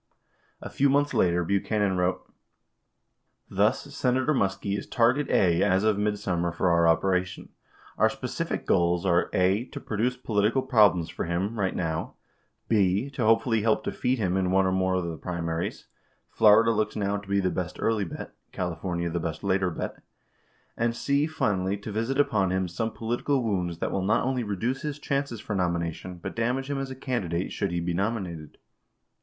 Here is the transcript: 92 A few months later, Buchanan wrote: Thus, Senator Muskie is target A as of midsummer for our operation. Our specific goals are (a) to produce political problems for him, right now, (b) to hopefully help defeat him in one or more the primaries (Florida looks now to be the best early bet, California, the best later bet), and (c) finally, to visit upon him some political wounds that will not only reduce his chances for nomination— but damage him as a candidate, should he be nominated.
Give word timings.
92 0.63 0.65
A 0.65 0.69
few 0.75 0.89
months 0.89 1.13
later, 1.13 1.43
Buchanan 1.45 1.95
wrote: 1.95 2.27
Thus, 3.51 3.83
Senator 3.95 4.33
Muskie 4.33 4.75
is 4.75 4.87
target 4.87 5.29
A 5.29 5.61
as 5.61 5.83
of 5.83 5.99
midsummer 5.99 6.51
for 6.51 6.71
our 6.71 6.87
operation. 6.87 7.49
Our 7.99 8.09
specific 8.09 8.65
goals 8.65 9.05
are 9.05 9.29
(a) 9.31 9.65
to 9.65 9.79
produce 9.79 10.17
political 10.17 10.63
problems 10.63 11.09
for 11.09 11.25
him, 11.25 11.59
right 11.59 11.75
now, 11.75 12.15
(b) 12.67 13.11
to 13.11 13.23
hopefully 13.23 13.61
help 13.61 13.83
defeat 13.83 14.17
him 14.17 14.37
in 14.37 14.49
one 14.49 14.65
or 14.65 14.71
more 14.71 14.99
the 15.03 15.17
primaries 15.17 15.85
(Florida 16.31 16.71
looks 16.71 16.95
now 16.95 17.17
to 17.17 17.27
be 17.29 17.39
the 17.39 17.51
best 17.51 17.75
early 17.79 18.03
bet, 18.03 18.31
California, 18.51 19.07
the 19.07 19.19
best 19.19 19.43
later 19.43 19.69
bet), 19.69 19.99
and 20.75 20.95
(c) 20.95 21.27
finally, 21.27 21.77
to 21.77 21.91
visit 21.91 22.19
upon 22.19 22.51
him 22.51 22.67
some 22.67 22.89
political 22.89 23.43
wounds 23.43 23.77
that 23.77 23.91
will 23.91 24.01
not 24.01 24.25
only 24.25 24.43
reduce 24.43 24.81
his 24.81 24.97
chances 24.97 25.39
for 25.39 25.53
nomination— 25.53 26.15
but 26.17 26.35
damage 26.35 26.71
him 26.71 26.79
as 26.79 26.89
a 26.89 26.95
candidate, 26.95 27.51
should 27.51 27.69
he 27.71 27.79
be 27.79 27.93
nominated. 27.93 28.57